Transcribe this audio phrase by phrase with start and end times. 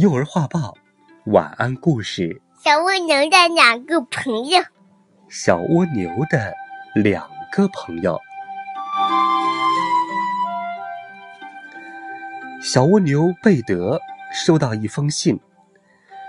[0.00, 0.76] 幼儿画报，
[1.24, 2.40] 晚安故事。
[2.62, 4.62] 小蜗牛的两个朋友。
[5.28, 6.54] 小蜗牛的
[6.94, 8.16] 两个朋友。
[12.62, 13.98] 小蜗牛贝德
[14.32, 15.40] 收到一封信，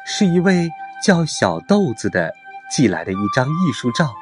[0.04, 0.68] 是一位
[1.06, 2.34] 叫小豆子的
[2.72, 4.16] 寄来的一张艺术照。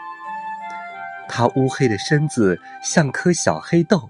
[1.29, 4.09] 他乌黑的身子像颗小黑豆，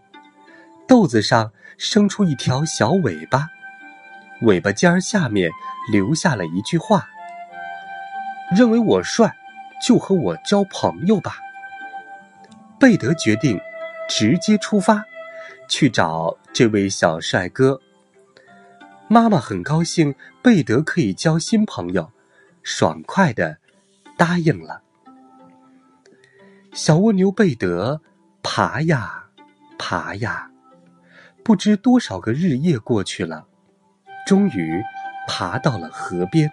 [0.88, 3.50] 豆子上生出一条小尾巴。
[4.42, 5.52] 尾巴尖儿下面
[5.92, 7.08] 留下了一句话
[8.56, 9.36] ：“认为我帅，
[9.86, 11.38] 就和我交朋友吧。”
[12.80, 13.60] 贝德决定
[14.08, 15.04] 直接出发，
[15.68, 17.82] 去找这位小帅哥。
[19.08, 20.14] 妈妈很高兴
[20.44, 22.12] 贝德可以交新朋友，
[22.62, 23.58] 爽快的
[24.18, 24.84] 答应了。
[26.74, 28.02] 小蜗牛贝德
[28.44, 29.26] 爬呀
[29.80, 30.52] 爬呀，
[31.44, 33.48] 不知多少个日夜过去了。
[34.28, 34.84] 终于
[35.26, 36.52] 爬到了河边，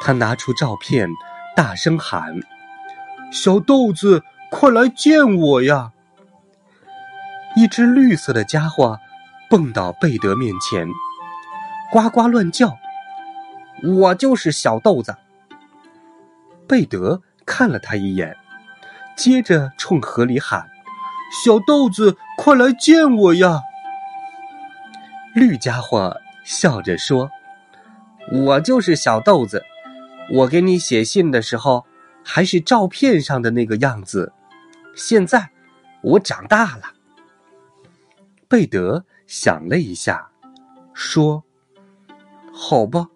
[0.00, 1.06] 他拿出照片，
[1.54, 2.34] 大声喊
[3.30, 5.92] ：“小豆子，快来见我呀！”
[7.56, 8.98] 一只绿色的家伙
[9.50, 10.88] 蹦到贝德面前，
[11.92, 12.78] 呱呱乱叫
[13.84, 15.16] ：“我就是小豆子。”
[16.66, 18.34] 贝德看了他一眼，
[19.14, 20.70] 接着冲河里喊
[21.44, 23.60] ：“小豆子，快来见我呀！”
[25.36, 26.16] 绿家伙。
[26.44, 27.30] 笑着说
[28.32, 29.62] ：“我就是小豆子，
[30.32, 31.84] 我给你写信的时候
[32.24, 34.32] 还是照片上的那个样子。
[34.96, 35.50] 现在
[36.02, 36.94] 我长大了。”
[38.48, 40.30] 贝德想了一下，
[40.92, 41.44] 说
[42.52, 43.08] ：“好吧，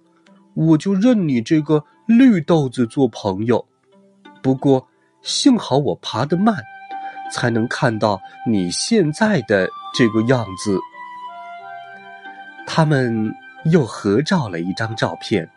[0.55, 3.67] 我就认你这个绿豆子做朋友。
[4.43, 4.87] 不过
[5.23, 6.63] 幸好我爬得慢，
[7.33, 10.79] 才能看到你现在的这个样子。”
[12.77, 13.33] 他们
[13.67, 15.49] 又合照了一张照片，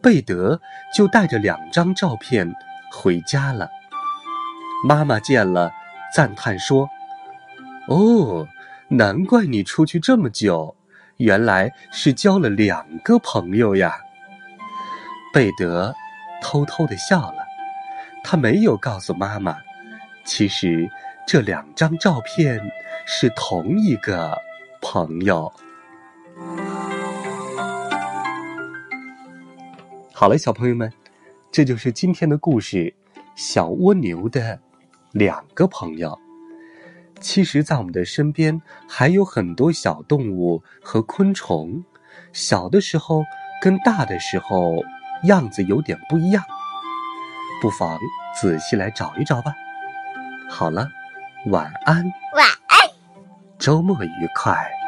[0.00, 0.58] 贝德
[0.96, 2.50] 就带着两张照片
[2.90, 3.68] 回家了。
[4.88, 5.70] 妈妈见了，
[6.16, 6.88] 赞叹说
[7.88, 8.48] ：“哦，
[8.88, 10.74] 难怪你出去这么久，
[11.18, 13.98] 原来是交了两个朋友呀。”
[15.34, 15.94] 贝德
[16.40, 17.44] 偷偷的笑了，
[18.24, 19.58] 他没有告诉妈妈，
[20.24, 20.88] 其实
[21.26, 22.58] 这两张照片
[23.04, 24.38] 是同一个
[24.80, 25.52] 朋友。
[30.12, 30.92] 好了，小朋友们，
[31.50, 32.76] 这就是今天的故事
[33.34, 34.60] 《小蜗牛的
[35.12, 36.10] 两个朋友》。
[37.20, 41.82] 其实，在我们的身边还有很多小动物和昆虫，
[42.32, 43.24] 小的时候
[43.62, 44.82] 跟大的时候
[45.24, 46.44] 样子有点不一样，
[47.62, 47.98] 不妨
[48.38, 49.54] 仔细来找一找吧。
[50.50, 50.88] 好了，
[51.46, 51.96] 晚安，
[52.34, 52.78] 晚安，
[53.58, 54.79] 周末愉快。